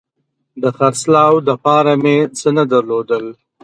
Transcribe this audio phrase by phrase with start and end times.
[0.61, 3.25] د خرڅلاو دپاره مې څه نه درلودل